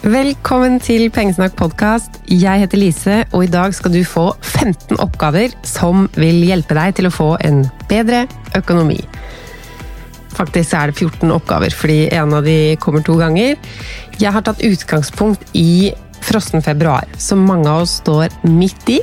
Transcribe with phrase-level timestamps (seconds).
[0.00, 2.14] Velkommen til Pengesnakk podkast.
[2.32, 6.94] Jeg heter Lise, og i dag skal du få 15 oppgaver som vil hjelpe deg
[6.96, 8.22] til å få en bedre
[8.56, 8.96] økonomi.
[10.32, 13.60] Faktisk er det 14 oppgaver, fordi en av de kommer to ganger.
[14.16, 15.92] Jeg har tatt utgangspunkt i
[16.24, 19.02] frossen februar, som mange av oss står midt i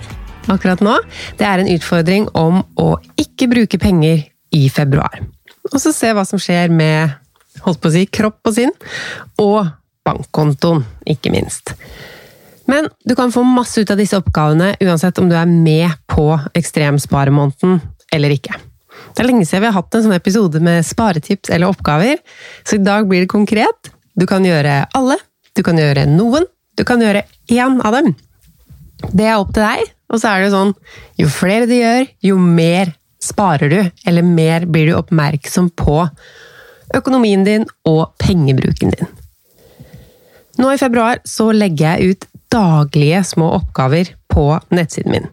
[0.50, 0.98] akkurat nå.
[1.38, 5.21] Det er en utfordring om å ikke bruke penger i februar.
[5.70, 7.14] Og så se hva som skjer med
[7.61, 8.74] holdt på å si, kropp og sinn,
[9.38, 9.68] og
[10.07, 11.75] bankkontoen, ikke minst.
[12.68, 16.33] Men du kan få masse ut av disse oppgavene uansett om du er med på
[16.57, 17.80] ekstremsparemåneden
[18.16, 18.57] eller ikke.
[19.14, 22.20] Det er lenge siden vi har hatt en sånn episode med sparetips eller oppgaver,
[22.68, 23.92] så i dag blir det konkret.
[24.18, 25.18] Du kan gjøre alle,
[25.56, 26.47] du kan gjøre noen,
[26.78, 28.16] du kan gjøre én av dem.
[29.14, 30.74] Det er opp til deg, og så er det sånn
[31.21, 32.92] jo flere du gjør, jo mer
[33.23, 36.02] sparer du, eller mer blir du oppmerksom på
[36.97, 39.09] økonomien din og pengebruken din.
[40.58, 45.31] Nå i februar så legger jeg ut daglige små oppgaver på nettsiden min.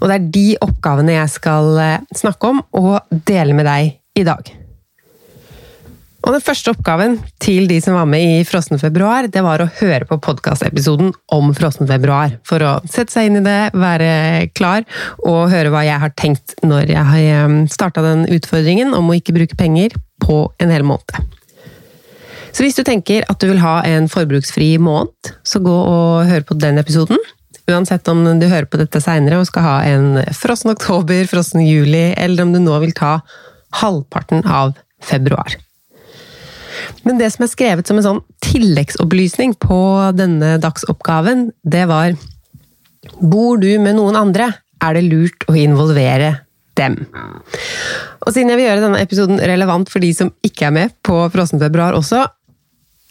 [0.00, 4.26] Og det er de oppgavene jeg skal eh, snakke om og dele med deg i
[4.26, 4.52] dag.
[6.22, 9.70] Og Den første oppgaven til de som var med i Frossen februar, det var å
[9.80, 12.36] høre på podkastepisoden om Frossen februar.
[12.46, 14.86] For å sette seg inn i det, være klar
[15.26, 19.18] og høre hva jeg har tenkt når jeg har eh, starta den utfordringen om å
[19.18, 21.40] ikke bruke penger på en hel måned.
[22.52, 26.44] Så hvis du tenker at du vil ha en forbruksfri måned, så gå og hør
[26.46, 27.20] på den episoden.
[27.70, 32.10] Uansett om du hører på dette seinere og skal ha en frossen oktober, frossen juli,
[32.18, 33.20] eller om du nå vil ta
[33.80, 35.56] halvparten av februar.
[37.06, 39.80] Men det som er skrevet som en sånn tilleggsopplysning på
[40.18, 42.16] denne dagsoppgaven, det var
[43.18, 46.36] Bor du med noen andre, er det lurt å involvere
[46.78, 47.00] dem.
[48.22, 51.18] Og siden jeg vil gjøre denne episoden relevant for de som ikke er med på
[51.34, 52.22] Frossen februar også,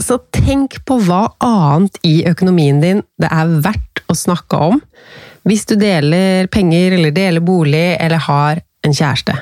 [0.03, 4.81] så tenk på hva annet i økonomien din det er verdt å snakke om
[5.47, 9.34] hvis du deler penger eller deler bolig eller har en kjæreste.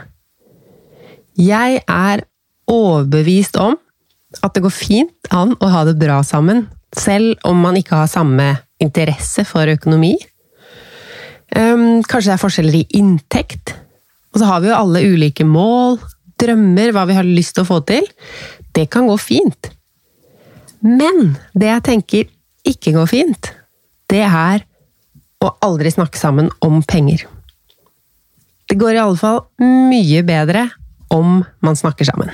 [1.39, 2.23] Jeg er
[2.69, 3.77] overbevist om
[4.43, 8.11] at det går fint an å ha det bra sammen, selv om man ikke har
[8.11, 8.51] samme
[8.83, 10.13] interesse for økonomi.
[11.55, 13.73] Um, kanskje det er forskjeller i inntekt.
[14.33, 15.97] Og så har vi jo alle ulike mål,
[16.39, 18.05] drømmer, hva vi har lyst til å få til.
[18.75, 19.71] Det kan gå fint.
[20.85, 22.29] Men det jeg tenker
[22.69, 23.51] ikke går fint,
[24.11, 24.63] det er
[25.43, 27.25] å aldri snakke sammen om penger.
[28.69, 30.67] Det går i alle fall mye bedre
[31.13, 32.29] om man snakker sammen.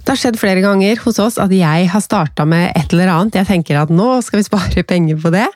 [0.00, 3.36] Det har skjedd flere ganger hos oss at jeg har starta med et eller annet.
[3.42, 5.46] Jeg tenker at nå skal vi spare penger på det.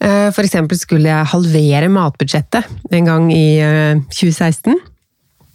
[0.00, 3.60] Eh, for eksempel skulle jeg halvere matbudsjettet en gang i
[4.10, 4.74] 2016.
[4.74, 4.86] Eh,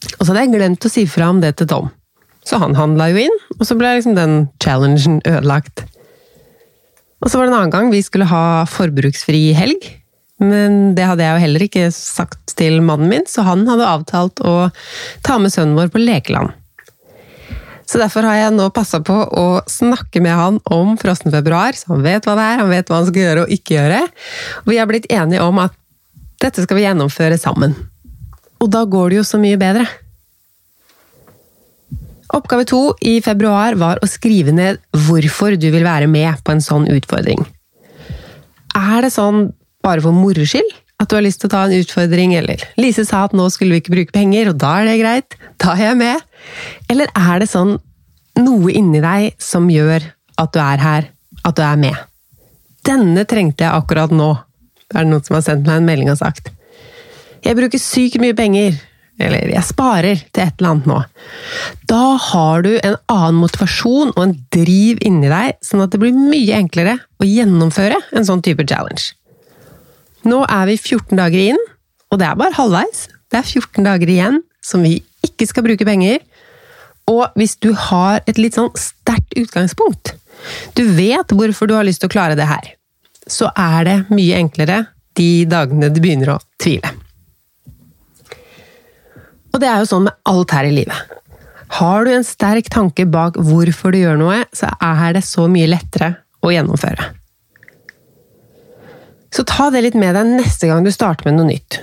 [0.05, 1.91] Og så hadde jeg glemt å si fra om det til Tom.
[2.45, 5.85] Så han handla jo inn, og så ble liksom den challengen ødelagt.
[7.23, 9.87] Og så var det en annen gang vi skulle ha forbruksfri helg.
[10.43, 14.43] Men det hadde jeg jo heller ikke sagt til mannen min, så han hadde avtalt
[14.43, 14.69] å
[15.25, 16.53] ta med sønnen vår på lekeland.
[17.85, 21.93] Så derfor har jeg nå passa på å snakke med han om frossen februar, så
[21.93, 23.99] han vet hva det er, han vet hva han skal gjøre og ikke gjøre.
[24.63, 25.75] Og vi har blitt enige om at
[26.43, 27.77] dette skal vi gjennomføre sammen.
[28.59, 29.85] Og da går det jo så mye bedre.
[32.35, 36.63] Oppgave to i februar var å skrive ned hvorfor du vil være med på en
[36.63, 37.45] sånn utfordring.
[38.75, 39.53] Er det sånn
[39.85, 43.03] bare for moro skyld at du har lyst til å ta en utfordring, eller Lise
[43.07, 45.89] sa at nå skulle vi ikke bruke penger, og da er det greit, da er
[45.89, 46.25] jeg med?
[46.91, 47.75] Eller er det sånn
[48.39, 50.07] noe inni deg som gjør
[50.39, 51.09] at du er her,
[51.43, 51.99] at du er med?
[52.87, 54.33] Denne trengte jeg akkurat nå,
[54.93, 56.51] er det noen som har sendt meg en melding og sagt.
[57.45, 58.79] Jeg bruker sykt mye penger,
[59.21, 60.97] eller jeg sparer til et eller annet nå.
[61.87, 66.15] Da har du en annen motivasjon og en driv inni deg, sånn at det blir
[66.15, 69.13] mye enklere å gjennomføre en sånn type challenge.
[70.25, 71.61] Nå er vi 14 dager inn,
[72.11, 73.05] og det er bare halvveis.
[73.31, 76.19] Det er 14 dager igjen som vi ikke skal bruke penger.
[77.11, 80.15] Og hvis du har et litt sånn sterkt utgangspunkt,
[80.75, 82.73] du vet hvorfor du har lyst til å klare det her,
[83.29, 84.83] så er det mye enklere
[85.17, 86.91] de dagene du begynner å tvile.
[89.55, 91.15] Og det er jo sånn med alt her i livet.
[91.79, 95.69] Har du en sterk tanke bak hvorfor du gjør noe, så er det så mye
[95.71, 96.11] lettere
[96.43, 97.07] å gjennomføre.
[99.35, 101.79] Så ta det litt med deg neste gang du starter med noe nytt.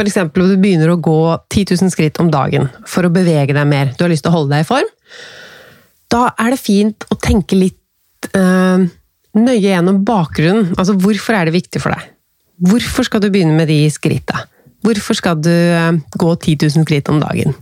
[0.00, 1.18] Eksempel om du begynner å gå
[1.50, 4.38] 10 000 skritt om dagen for å bevege deg mer, du har lyst til å
[4.38, 4.88] holde deg i form.
[6.10, 8.86] Da er det fint å tenke litt øh,
[9.38, 10.72] nøye gjennom bakgrunnen.
[10.78, 12.08] Altså hvorfor er det viktig for deg?
[12.70, 14.44] Hvorfor skal du begynne med de skritta?
[14.84, 17.56] Hvorfor skal du eh, gå 10 000 skritt om dagen?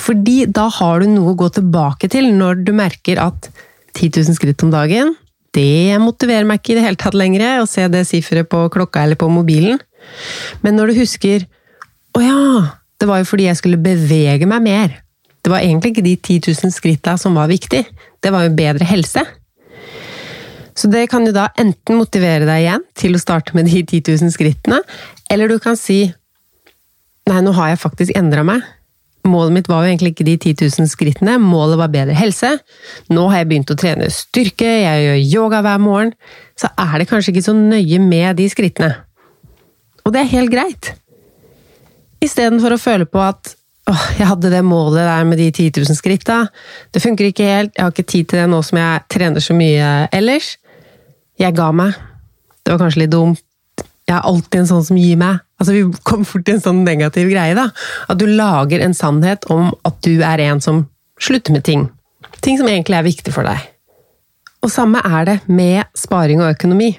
[0.00, 3.50] Fordi da har du noe å gå tilbake til når du merker at
[3.94, 5.14] 10 000 skritt om dagen,
[5.52, 9.04] det motiverer meg ikke i det hele tatt lenger å se det sifferet på klokka
[9.04, 9.80] eller på mobilen.
[10.64, 11.44] Men når du husker
[12.12, 12.40] Å ja,
[13.00, 14.90] det var jo fordi jeg skulle bevege meg mer.
[15.40, 17.80] Det var egentlig ikke de 10 000 skritta som var viktig,
[18.20, 19.22] det var jo bedre helse.
[20.76, 24.12] Så det kan jo da enten motivere deg igjen til å starte med de 10
[24.22, 24.82] 000 skrittene,
[25.32, 26.12] eller du kan si
[27.30, 28.64] Nei, nå har jeg faktisk endra meg.
[29.22, 32.56] Målet mitt var jo egentlig ikke de 10 000 skrittene, målet var bedre helse.
[33.12, 36.10] Nå har jeg begynt å trene styrke, jeg gjør yoga hver morgen.
[36.58, 38.90] Så er det kanskje ikke så nøye med de skrittene.
[40.02, 40.90] Og det er helt greit.
[42.22, 43.54] Istedenfor å føle på at
[43.90, 46.40] åh, jeg hadde det målet der med de 10 000 skritta,
[46.90, 49.54] det funker ikke helt, jeg har ikke tid til det nå som jeg trener så
[49.54, 50.56] mye ellers.
[51.38, 51.94] Jeg ga meg.
[52.62, 53.42] Det var kanskje litt dumt.
[54.06, 55.42] Jeg er alltid en sånn som gir meg.
[55.62, 57.54] Altså, Vi kommer fort til en sånn negativ greie.
[57.54, 57.68] da.
[58.10, 60.88] At du lager en sannhet om at du er en som
[61.22, 61.90] slutter med ting.
[62.42, 63.62] Ting som egentlig er viktig for deg.
[64.62, 66.98] Og samme er det med sparing og økonomi.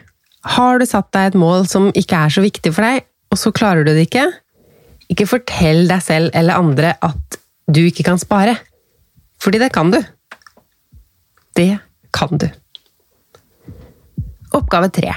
[0.56, 3.52] Har du satt deg et mål som ikke er så viktig for deg, og så
[3.56, 4.26] klarer du det ikke,
[5.12, 8.56] ikke fortell deg selv eller andre at du ikke kan spare.
[9.44, 10.00] Fordi det kan du.
[11.56, 11.78] Det
[12.16, 12.48] kan du.
[14.56, 15.16] Oppgave tre.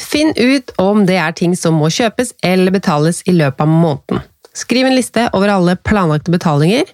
[0.00, 4.24] Finn ut om det er ting som må kjøpes eller betales i løpet av måneden.
[4.56, 6.88] Skriv en liste over alle planlagte betalinger,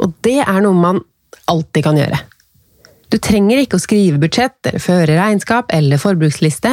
[0.00, 1.02] og det er noe man
[1.50, 2.22] alltid kan gjøre.
[3.12, 6.72] Du trenger ikke å skrive budsjett eller føre regnskap eller forbruksliste,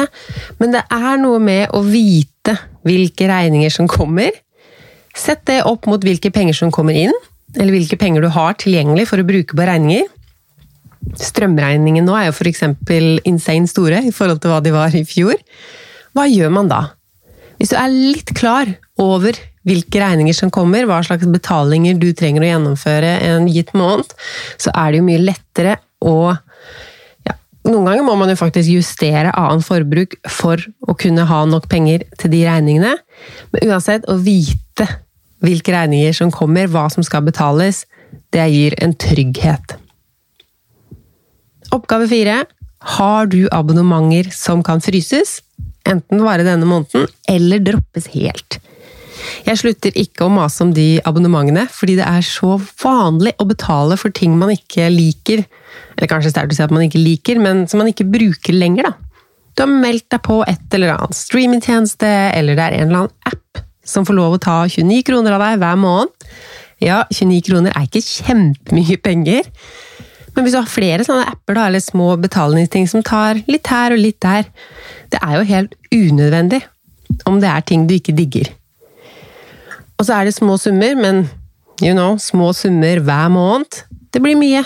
[0.58, 2.56] men det er noe med å vite
[2.86, 4.32] hvilke regninger som kommer.
[5.14, 7.14] Sett det opp mot hvilke penger som kommer inn,
[7.54, 10.08] eller hvilke penger du har tilgjengelig for å bruke på regninger.
[11.20, 12.64] Strømregningen nå er jo f.eks.
[13.28, 15.36] insane store i forhold til hva de var i fjor.
[16.14, 16.82] Hva gjør man da?
[17.58, 18.70] Hvis du er litt klar
[19.00, 24.10] over hvilke regninger som kommer, hva slags betalinger du trenger å gjennomføre en gitt måned,
[24.60, 26.34] så er det jo mye lettere å
[27.24, 31.70] ja, Noen ganger må man jo faktisk justere annen forbruk for å kunne ha nok
[31.72, 32.92] penger til de regningene,
[33.54, 34.88] men uansett, å vite
[35.44, 37.84] hvilke regninger som kommer, hva som skal betales,
[38.34, 39.78] det gir en trygghet.
[41.74, 42.42] Oppgave fire.
[42.98, 45.40] Har du abonnementer som kan fryses?
[45.88, 48.60] Enten vare denne måneden, eller droppes helt.
[49.44, 53.96] Jeg slutter ikke å mase om de abonnementene, fordi det er så vanlig å betale
[54.00, 55.44] for ting man ikke liker.
[55.96, 58.90] Eller kanskje sterkt å si at man ikke liker, men som man ikke bruker lenger,
[58.90, 58.94] da.
[59.54, 63.30] Du har meldt deg på et eller annet streamingtjeneste, eller det er en eller annen
[63.30, 66.30] app som får lov å ta 29 kroner av deg hver måned.
[66.82, 69.46] Ja, 29 kroner er ikke kjempemye penger,
[70.34, 73.94] men hvis du har flere sånne apper da, eller små betalingsting som tar litt her
[73.94, 74.48] og litt der,
[75.14, 76.64] det er jo helt unødvendig
[77.30, 78.50] om det er ting du ikke digger.
[79.98, 81.28] Og så er det små summer, men
[81.82, 83.84] you know, små summer hver måned,
[84.14, 84.64] det blir mye.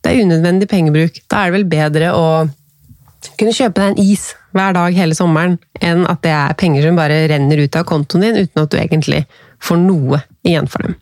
[0.00, 1.20] Det er unødvendig pengebruk.
[1.28, 2.26] Da er det vel bedre å
[3.36, 6.98] kunne kjøpe deg en is hver dag hele sommeren, enn at det er penger som
[6.98, 9.22] bare renner ut av kontoen din uten at du egentlig
[9.60, 10.96] får noe igjen for dem.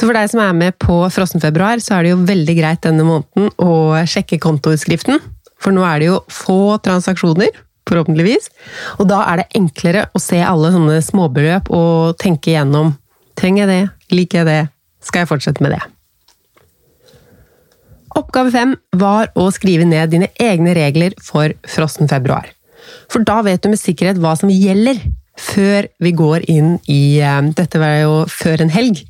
[0.00, 3.04] Så for deg som er med på frossenfebruar, så er det jo veldig greit denne
[3.04, 5.20] måneden å sjekke kontoutskriften.
[5.60, 7.52] For nå er det jo få transaksjoner,
[7.84, 8.48] forhåpentligvis.
[8.96, 12.94] Og da er det enklere å se alle sånne småbeløp og tenke igjennom
[13.36, 14.16] Trenger jeg det?
[14.16, 14.60] Liker jeg det?
[15.04, 15.82] Skal jeg fortsette med det?
[18.16, 22.48] Oppgave fem var å skrive ned dine egne regler for frossen februar.
[23.12, 25.00] For da vet du med sikkerhet hva som gjelder
[25.38, 29.02] før vi går inn i eh, Dette var jo før en helg,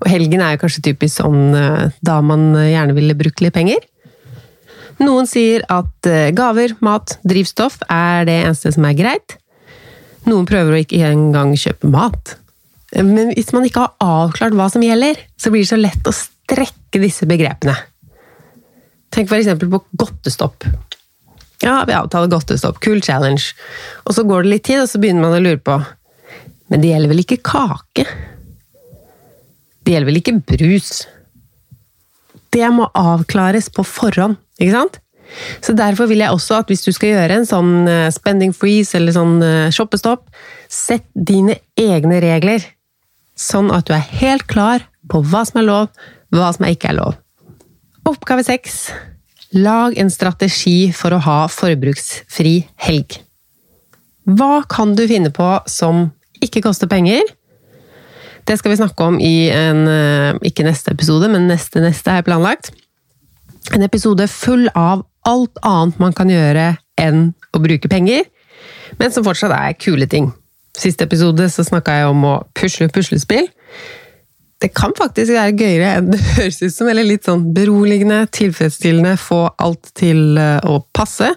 [0.00, 3.84] og helgen er jo kanskje typisk sånn eh, da man gjerne ville brukt litt penger.
[5.02, 9.38] Noen sier at eh, gaver, mat, drivstoff er det eneste som er greit.
[10.26, 12.34] Noen prøver å ikke engang kjøpe mat.
[12.96, 16.16] Men hvis man ikke har avklart hva som gjelder, så blir det så lett å
[16.16, 17.76] strekke disse begrepene.
[19.14, 20.66] Tenk eksempel på godtestopp.
[21.62, 22.78] Ja, vi avtaler godtestopp.
[22.84, 23.54] Cool challenge.
[24.06, 25.78] Og så går det litt tid, og så begynner man å lure på
[26.68, 28.04] Men det gjelder vel ikke kake?
[29.82, 30.90] Det gjelder vel ikke brus?
[32.52, 34.98] Det må avklares på forhånd, ikke sant?
[35.64, 38.96] Så derfor vil jeg også at hvis du skal gjøre en sånn eh, spending freeze
[38.96, 40.28] eller sånn eh, shoppestopp,
[40.72, 42.64] sett dine egne regler,
[43.36, 45.88] sånn at du er helt klar på hva som er lov,
[46.36, 47.16] hva som ikke er lov.
[48.08, 48.88] Oppgave seks
[49.56, 53.16] Lag en strategi for å ha forbruksfri helg.
[54.28, 56.10] Hva kan du finne på som
[56.44, 57.22] ikke koster penger?
[58.44, 62.26] Det skal vi snakke om i en eh, ikke neste episode, men neste neste er
[62.26, 62.74] planlagt.
[63.72, 68.26] En episode full av alt annet man kan gjøre enn å bruke penger,
[69.00, 70.30] men som fortsatt er kule ting.
[70.76, 73.48] Siste episode så snakka jeg om å pusle puslespill.
[74.58, 79.14] Det kan faktisk være gøyere enn det høres ut som, eller litt sånn beroligende, tilfredsstillende,
[79.20, 81.30] få alt til eh, å passe.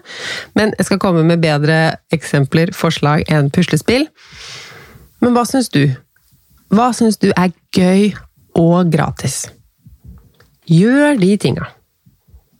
[0.58, 1.78] Men jeg skal komme med bedre
[2.14, 4.08] eksempler, forslag enn puslespill.
[5.22, 5.84] Men hva syns du?
[6.74, 8.10] Hva syns du er gøy
[8.58, 9.44] og gratis?
[10.66, 11.68] Gjør de tinga.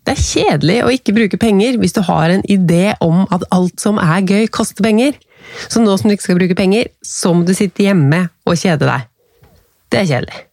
[0.06, 3.82] Det er kjedelig å ikke bruke penger hvis du har en idé om at alt
[3.82, 5.18] som er gøy, koster penger.
[5.66, 8.86] Så nå som du ikke skal bruke penger, så må du sitte hjemme og kjede
[8.86, 9.10] deg.
[9.90, 10.46] Det er kjedelig.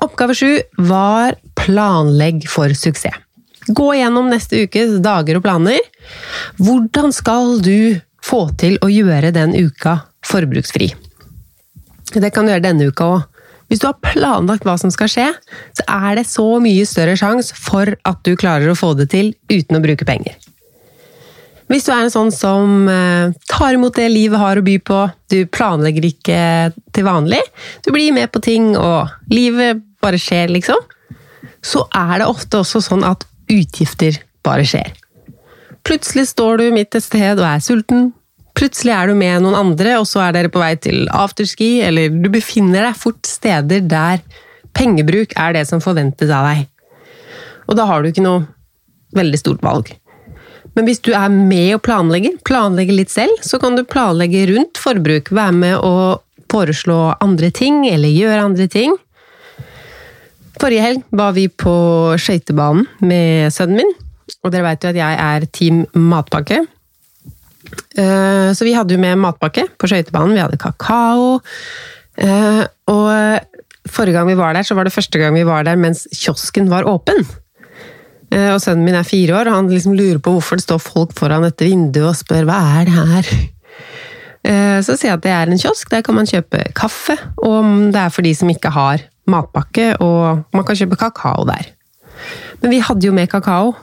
[0.00, 3.18] Oppgave sju var planlegg for suksess.
[3.68, 5.80] Gå gjennom neste ukes dager og planer.
[6.58, 10.88] Hvordan skal du få til å gjøre den uka forbruksfri?
[12.10, 13.26] Det kan du gjøre denne uka òg.
[13.70, 15.28] Hvis du har planlagt hva som skal skje,
[15.78, 19.30] så er det så mye større sjanse for at du klarer å få det til
[19.52, 20.34] uten å bruke penger.
[21.70, 25.04] Hvis du er en sånn som eh, tar imot det livet har å by på,
[25.30, 26.40] du planlegger ikke
[26.90, 27.38] til vanlig,
[27.86, 30.80] du blir med på ting og livet bare skjer, liksom,
[31.64, 34.94] så er det ofte også sånn at utgifter bare skjer.
[35.86, 38.10] Plutselig står du midt et sted og er sulten,
[38.60, 42.10] Plutselig er du med noen andre, og så er dere på vei til afterski, eller
[42.12, 44.20] du befinner deg fort steder der
[44.76, 46.66] pengebruk er det som forventes av deg.
[47.70, 48.44] Og da har du ikke noe
[49.16, 49.92] veldig stort valg.
[50.76, 54.78] Men hvis du er med og planlegger, planlegger litt selv, så kan du planlegge rundt
[54.78, 55.32] forbruk.
[55.34, 55.94] Være med å
[56.50, 58.94] foreslå andre ting, eller gjøre andre ting.
[60.60, 61.72] Forrige helg var vi på
[62.20, 63.94] skøytebanen med sønnen min.
[64.44, 66.60] Og dere vet jo at jeg er team matpakke.
[67.96, 70.36] Eh, så vi hadde jo med matpakke på skøytebanen.
[70.36, 71.38] Vi hadde kakao.
[72.20, 72.62] Eh,
[72.92, 76.04] og forrige gang vi var der, så var det første gang vi var der mens
[76.12, 77.24] kiosken var åpen.
[78.30, 80.82] Eh, og sønnen min er fire år, og han liksom lurer på hvorfor det står
[80.84, 83.32] folk foran dette vinduet og spør hva er det her.
[84.80, 87.12] Så sier jeg at det er en kiosk, der kan man kjøpe kaffe,
[87.44, 91.70] og det er for de som ikke har matpakke, og man kan kjøpe kakao der.
[92.62, 93.74] Men vi hadde jo med kakao,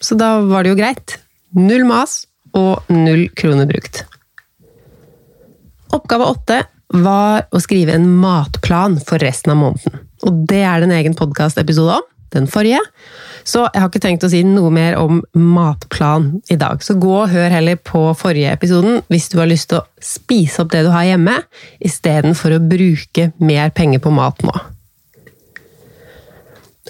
[0.00, 1.18] så da var det jo greit.
[1.56, 2.24] Null mas,
[2.56, 4.04] og null kroner brukt.
[5.94, 6.62] Oppgave åtte
[6.96, 10.02] var å skrive en matplan for resten av måneden.
[10.26, 12.06] Og det er det en egen podkastepisode om,
[12.36, 12.82] den forrige.
[13.46, 16.82] Så jeg har ikke tenkt å si noe mer om matplan i dag.
[16.82, 20.64] Så gå og hør heller på forrige episoden hvis du har lyst til å spise
[20.64, 21.36] opp det du har hjemme,
[21.78, 24.54] istedenfor å bruke mer penger på mat nå.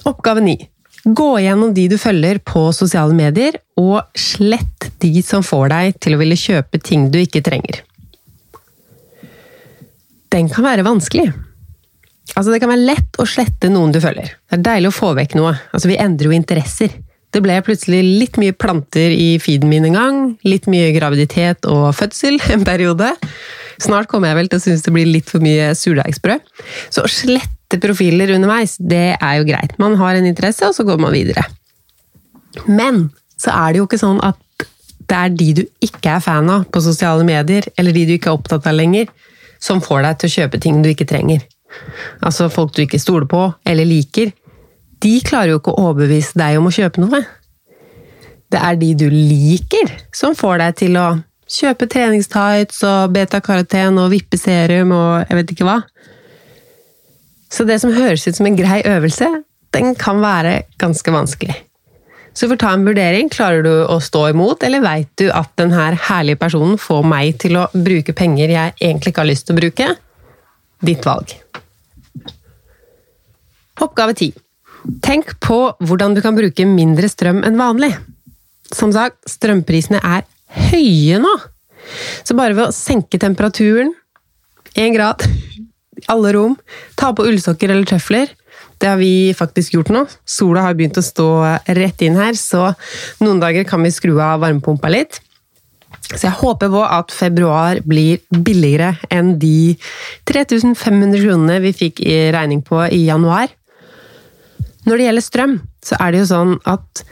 [0.07, 0.57] Oppgave ni.
[1.07, 6.17] Gå gjennom de du følger på sosiale medier, og slett de som får deg til
[6.17, 7.85] å ville kjøpe ting du ikke trenger.
[10.35, 11.29] Den kan være vanskelig.
[12.35, 14.33] Altså, det kan være lett å slette noen du følger.
[14.51, 15.55] Det er deilig å få vekk noe.
[15.73, 16.97] Altså, vi endrer jo interesser.
[17.35, 20.21] Det ble plutselig litt mye planter i feeden min en gang.
[20.47, 23.13] Litt mye graviditet og fødsel en periode.
[23.83, 26.47] Snart kommer jeg vel til å synes det blir litt for mye surdeigsbrød.
[26.95, 29.77] Så å slette profiler underveis, det er jo greit.
[29.83, 31.45] Man har en interesse, og så går man videre.
[32.65, 34.41] Men så er det jo ikke sånn at
[35.07, 38.33] det er de du ikke er fan av på sosiale medier, eller de du ikke
[38.33, 39.11] er opptatt av lenger,
[39.63, 41.45] som får deg til å kjøpe ting du ikke trenger.
[42.25, 44.33] Altså folk du ikke stoler på eller liker.
[45.03, 47.23] De klarer jo ikke å overbevise deg om å kjøpe noe.
[48.53, 51.09] Det er de du liker, som får deg til å
[51.47, 55.77] Kjøpe treningstights og betakaroten og vippeserum og jeg vet ikke hva.
[57.47, 59.29] Så det som høres ut som en grei øvelse,
[59.77, 61.55] den kan være ganske vanskelig.
[62.37, 65.55] Så for å ta en vurdering, klarer du å stå imot, eller veit du at
[65.57, 69.57] denne herlige personen får meg til å bruke penger jeg egentlig ikke har lyst til
[69.57, 69.89] å bruke?
[70.85, 71.33] Ditt valg.
[73.81, 74.31] Oppgave ti.
[75.03, 77.93] Tenk på hvordan du kan bruke mindre strøm enn vanlig.
[78.75, 80.27] Som sagt, strømprisene er
[80.71, 81.35] høye nå.
[82.27, 83.93] Så bare ved å senke temperaturen
[84.77, 85.23] én grad
[85.97, 86.57] i alle rom,
[86.99, 88.35] ta på ullsokker eller tøfler
[88.79, 90.05] det har vi faktisk gjort nå.
[90.29, 91.29] Sola har begynt å stå
[91.79, 92.73] rett inn her, så
[93.25, 95.21] noen dager kan vi skru av varmepumpa litt.
[96.07, 99.75] Så jeg håper på at februar blir billigere enn de
[100.31, 103.51] 3500 kronene vi fikk i regning på i januar.
[104.87, 107.03] Når det gjelder strøm, så er det jo sånn at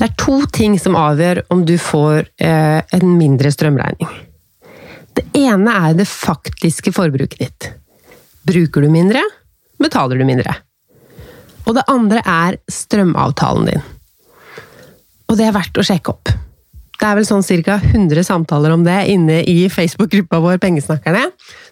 [0.00, 4.08] det er to ting som avgjør om du får eh, en mindre strømregning.
[5.12, 7.68] Det ene er det faktiske forbruket ditt.
[8.48, 9.20] Bruker du mindre,
[9.76, 10.56] betaler du mindre.
[11.68, 13.84] Og det andre er strømavtalen din.
[15.28, 16.32] Og det er verdt å sjekke opp.
[17.02, 17.80] Det er vel sånn ca.
[17.82, 21.24] 100 samtaler om det inne i Facebook-gruppa vår Pengesnakkerne.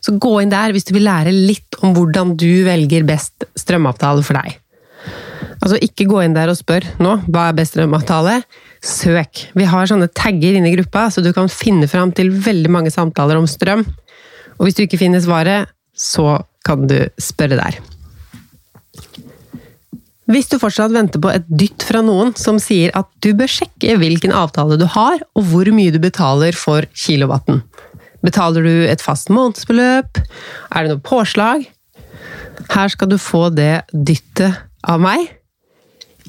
[0.02, 4.24] Så gå inn der hvis du vil lære litt om hvordan du velger best strømavtale
[4.26, 4.56] for deg.
[5.60, 8.40] Altså, ikke gå inn der og spør nå hva er best strømavtale.
[8.82, 9.44] Søk!
[9.54, 12.90] Vi har sånne tagger inne i gruppa, så du kan finne fram til veldig mange
[12.90, 13.86] samtaler om strøm.
[14.58, 17.78] Og hvis du ikke finner svaret, så kan du spørre der.
[20.30, 23.96] Hvis du fortsatt venter på et dytt fra noen som sier at du bør sjekke
[23.98, 27.64] hvilken avtale du har, og hvor mye du betaler for kilowatten.
[28.22, 30.20] Betaler du et fast månedsbeløp?
[30.70, 31.66] Er det noe påslag?
[32.70, 35.26] Her skal du få det dyttet av meg.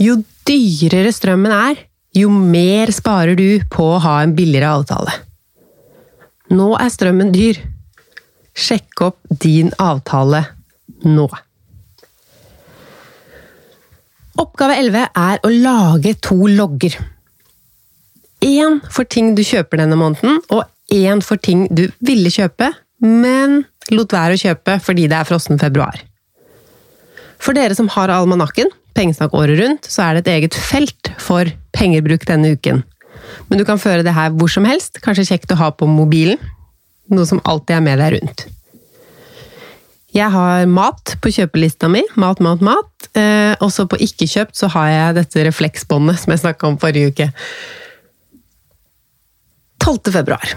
[0.01, 0.17] Jo
[0.48, 1.84] dyrere strømmen er,
[2.17, 5.13] jo mer sparer du på å ha en billigere avtale.
[6.51, 7.60] Nå er strømmen dyr.
[8.58, 10.43] Sjekk opp din avtale
[11.05, 11.29] nå.
[14.40, 16.96] Oppgave 11 er å lage to logger.
[18.42, 22.72] Én for ting du kjøper denne måneden, og én for ting du ville kjøpe,
[23.04, 26.00] men lot være å kjøpe fordi det er frossen februar.
[27.42, 31.48] For dere som har almanakken, Pengesnakk året rundt, så er det et eget felt for
[31.76, 32.82] pengebruk denne uken.
[33.48, 36.40] Men du kan føre det her hvor som helst, kanskje kjekt å ha på mobilen.
[37.12, 38.44] Noe som alltid er med deg rundt.
[40.12, 42.01] Jeg har mat på kjøpelista mi.
[42.20, 43.08] Mat, mat, mat.
[43.15, 47.13] Eh, også på ikke kjøpt så har jeg dette refleksbåndet som jeg snakka om forrige
[47.13, 47.30] uke.
[49.82, 50.12] 12.
[50.12, 50.51] februar.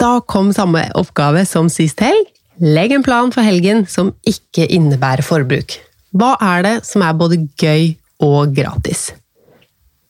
[0.00, 2.28] Da kom samme oppgave som sist helg.
[2.60, 5.78] Legg en plan for helgen som ikke innebærer forbruk.
[6.12, 9.08] Hva er det som er både gøy og gratis?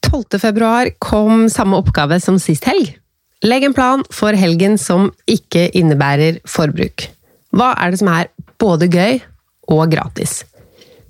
[0.08, 0.40] 12.
[0.42, 2.96] februar kom samme oppgave som sist helg.
[3.46, 7.06] Legg en plan for helgen som ikke innebærer forbruk.
[7.56, 8.28] Hva er det som er
[8.60, 9.20] både gøy
[9.70, 10.42] og gratis?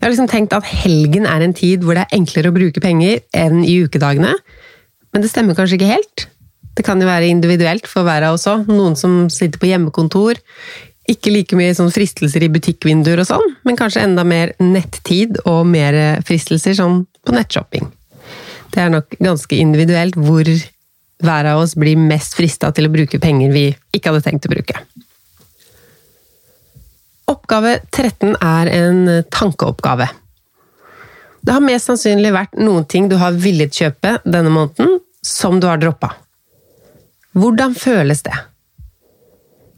[0.00, 2.80] Jeg har liksom tenkt at helgen er en tid hvor det er enklere å bruke
[2.80, 4.32] penger enn i ukedagene.
[5.12, 6.24] Men det stemmer kanskje ikke helt.
[6.72, 8.70] Det kan jo være individuelt for hver av oss òg.
[8.70, 10.40] Noen som sitter på hjemmekontor.
[11.10, 15.64] Ikke like mye sånn fristelser i butikkvinduer og sånn, men kanskje enda mer nettid og
[15.68, 17.90] mer fristelser sånn på nettshopping.
[18.70, 20.46] Det er nok ganske individuelt hvor
[21.20, 23.66] hver av oss blir mest frista til å bruke penger vi
[23.96, 24.80] ikke hadde tenkt å bruke.
[27.30, 30.08] Oppgave 13 er en tankeoppgave.
[31.40, 35.68] Det har mest sannsynlig vært noen ting du har villet kjøpe denne måneden, som du
[35.70, 36.12] har droppa.
[37.38, 38.34] Hvordan føles det?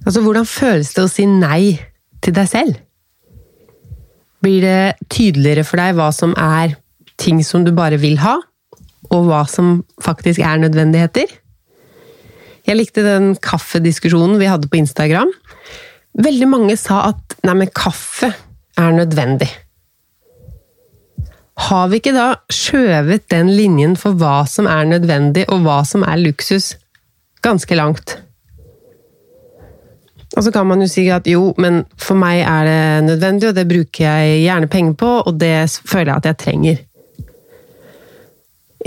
[0.06, 1.76] Altså, hvordan føles det å si nei
[2.24, 2.80] til deg selv?
[4.42, 6.74] Blir det tydeligere for deg hva som er
[7.20, 8.38] ting som du bare vil ha,
[9.12, 11.28] og hva som faktisk er nødvendigheter?
[12.66, 15.30] Jeg likte den kaffediskusjonen vi hadde på Instagram.
[16.12, 18.32] Veldig mange sa at nei, men kaffe
[18.78, 19.48] er nødvendig.
[21.68, 26.04] Har vi ikke da skjøvet den linjen for hva som er nødvendig og hva som
[26.04, 26.74] er luksus,
[27.44, 28.16] ganske langt?
[30.32, 33.56] Og så kan man jo si at jo, men for meg er det nødvendig, og
[33.56, 36.80] det bruker jeg gjerne penger på, og det føler jeg at jeg trenger.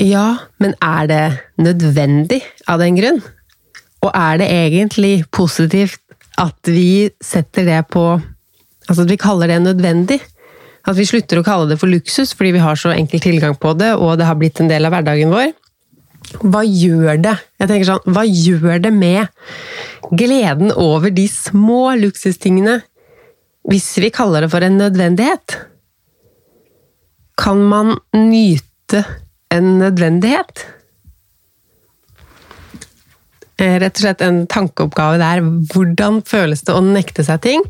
[0.01, 0.25] Ja,
[0.59, 1.25] men er det
[1.61, 3.21] nødvendig av den grunn?
[4.01, 6.01] Og er det egentlig positivt
[6.41, 8.05] at vi setter det på
[8.85, 10.19] Altså at vi kaller det nødvendig?
[10.85, 13.71] At vi slutter å kalle det for luksus fordi vi har så enkel tilgang på
[13.79, 15.55] det, og det har blitt en del av hverdagen vår?
[16.45, 17.33] Hva gjør det?
[17.57, 22.79] Jeg tenker sånn, hva gjør det med gleden over de små luksustingene
[23.65, 25.57] hvis vi kaller det for en nødvendighet?
[27.41, 29.01] Kan man nyte
[29.49, 30.67] en nødvendighet?
[33.55, 35.43] Eh, rett og slett en tankeoppgave der.
[35.71, 37.61] Hvordan føles det å nekte seg ting?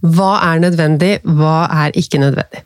[0.00, 2.64] Hva er nødvendig, hva er ikke nødvendig?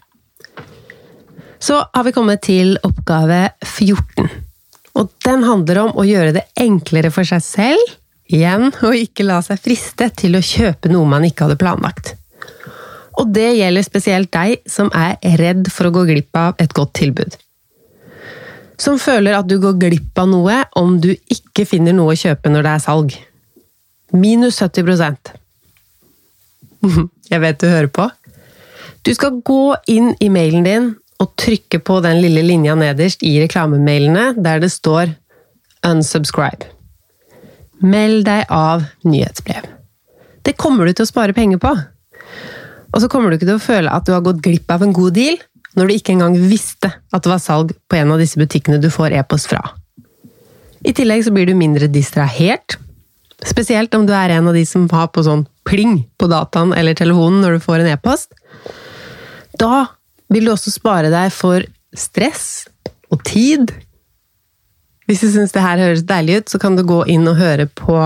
[1.58, 4.28] Så har vi kommet til oppgave 14.
[4.98, 7.96] Og den handler om å gjøre det enklere for seg selv,
[8.30, 12.14] igjen, og ikke la seg friste til å kjøpe noe man ikke hadde planlagt.
[13.18, 16.94] Og det gjelder spesielt deg som er redd for å gå glipp av et godt
[17.00, 17.34] tilbud
[18.78, 22.50] som føler at du går glipp av noe om du ikke finner noe å kjøpe
[22.52, 23.16] når det er salg.
[24.14, 25.34] Minus 70%
[27.32, 28.06] Jeg vet du hører på.
[29.04, 30.88] Du skal gå inn i mailen din
[31.18, 35.14] og trykke på den lille linja nederst i reklamemailene der det står
[35.82, 36.70] 'unsubscribe'.
[37.82, 39.66] Meld deg av nyhetsbrev.
[40.42, 41.74] Det kommer du til å spare penger på.
[42.94, 44.92] Og så kommer du ikke til å føle at du har gått glipp av en
[44.92, 45.36] god deal,
[45.78, 48.90] når du ikke engang visste at det var salg på en av disse butikkene du
[48.90, 49.62] får e-post fra.
[50.86, 52.76] I tillegg så blir du mindre distrahert,
[53.46, 56.98] spesielt om du er en av de som har på sånn pling på dataen eller
[56.98, 58.32] telefonen når du får en e-post.
[59.58, 59.86] Da
[60.32, 61.64] vil du også spare deg for
[61.96, 62.68] stress
[63.12, 63.72] og tid.
[65.08, 67.68] Hvis du syns det her høres deilig ut, så kan du gå inn og høre
[67.80, 67.96] på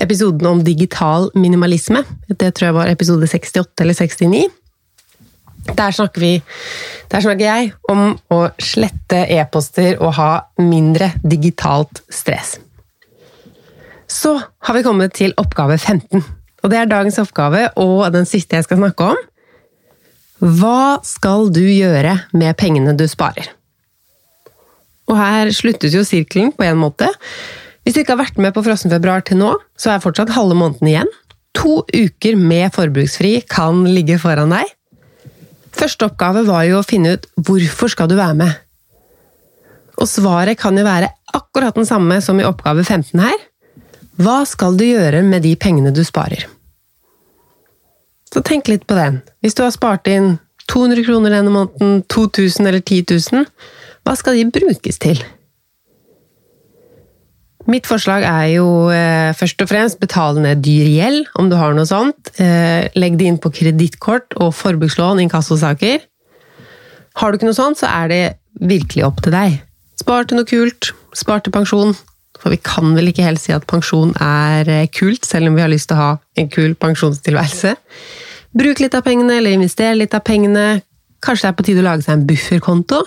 [0.00, 2.02] episoden om digital minimalisme.
[2.28, 4.42] Det tror jeg var episode 68 eller 69.
[5.76, 6.32] Der snakker, vi,
[7.12, 10.30] der snakker jeg om å slette e-poster og ha
[10.62, 12.56] mindre digitalt stress.
[14.08, 16.24] Så har vi kommet til oppgave 15.
[16.64, 19.20] Og det er dagens oppgave, og den siste jeg skal snakke om.
[20.38, 23.52] Hva skal du gjøre med pengene du sparer?
[25.08, 27.08] Og her sluttet jo sirkelen på en måte.
[27.82, 30.90] Hvis du ikke har vært med på frossenfebruar til nå, så er fortsatt halve måneden
[30.90, 31.12] igjen.
[31.58, 34.77] To uker med forbruksfri kan ligge foran deg.
[35.78, 38.56] Første oppgave var jo å finne ut hvorfor skal du være med.
[39.98, 43.38] Og svaret kan jo være akkurat den samme som i oppgave 15 her.
[44.18, 46.48] Hva skal du gjøre med de pengene du sparer?
[48.28, 49.20] Så tenk litt på den.
[49.42, 50.36] Hvis du har spart inn
[50.68, 53.46] 200 kroner denne måneden, 2000 eller 10 000,
[54.04, 55.22] hva skal de brukes til?
[57.68, 61.74] Mitt forslag er jo eh, først og fremst betale ned dyr gjeld, om du har
[61.76, 62.30] noe sånt.
[62.40, 66.06] Eh, legg det inn på kredittkort og forbrukslån, inkassosaker.
[67.20, 68.22] Har du ikke noe sånt, så er det
[68.56, 69.58] virkelig opp til deg.
[70.00, 71.92] Spar til noe kult, spar til pensjon.
[72.38, 75.66] For vi kan vel ikke helt si at pensjon er eh, kult, selv om vi
[75.66, 77.74] har lyst til å ha en kul pensjonstilværelse.
[78.56, 80.80] Bruk litt av pengene, eller invester litt av pengene.
[81.20, 83.04] Kanskje det er på tide å lage seg en bufferkonto?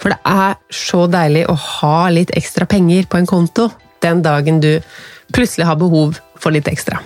[0.00, 3.68] For det er så deilig å ha litt ekstra penger på en konto
[4.02, 4.72] den dagen du
[5.32, 7.00] plutselig har behov for litt ekstra.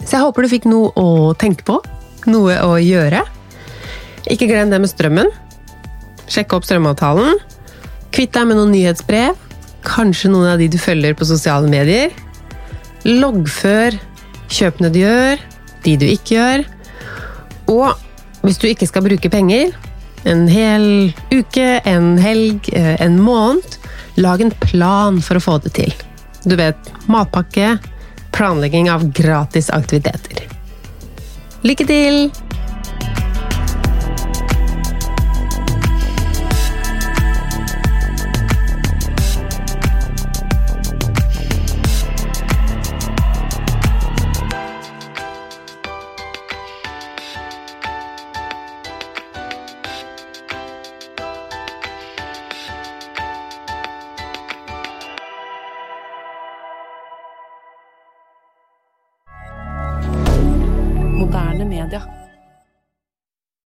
[0.00, 1.78] Så jeg håper du fikk noe å tenke på,
[2.30, 3.22] noe å gjøre.
[4.32, 5.30] Ikke glem det med strømmen.
[6.30, 7.36] Sjekk opp strømavtalen.
[8.14, 9.36] Kvitt deg med noen nyhetsbrev.
[9.84, 12.14] Kanskje noen av de du følger på sosiale medier.
[13.04, 13.98] Loggfør
[14.48, 15.42] kjøpene du gjør,
[15.84, 16.64] de du ikke gjør.
[17.72, 19.74] Og hvis du ikke skal bruke penger,
[20.28, 23.78] en hel uke, en helg, eh, en måned.
[24.14, 25.94] Lag en plan for å få det til.
[26.44, 27.78] Du vet matpakke,
[28.36, 30.44] planlegging av gratis aktiviteter.
[31.64, 32.43] Lykke til!